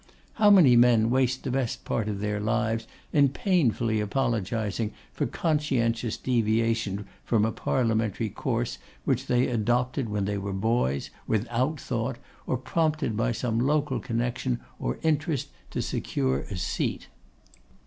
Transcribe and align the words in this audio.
How 0.33 0.49
many 0.49 0.75
men 0.75 1.11
waste 1.11 1.43
the 1.43 1.51
best 1.51 1.85
part 1.85 2.07
of 2.07 2.21
their 2.21 2.39
lives 2.39 2.87
in 3.13 3.29
painfully 3.29 3.99
apologising 3.99 4.93
for 5.13 5.27
conscientious 5.27 6.17
deviation 6.17 7.05
from 7.23 7.45
a 7.45 7.51
parliamentary 7.51 8.29
course 8.29 8.79
which 9.05 9.27
they 9.27 9.45
adopted 9.45 10.09
when 10.09 10.25
they 10.25 10.39
were 10.39 10.53
boys, 10.53 11.11
without 11.27 11.79
thought, 11.79 12.17
or 12.47 12.57
prompted 12.57 13.15
by 13.15 13.31
some 13.31 13.59
local 13.59 13.99
connection, 13.99 14.59
or 14.79 14.97
interest, 15.03 15.49
to 15.69 15.83
secure 15.83 16.39
a 16.39 16.57
seat. 16.57 17.05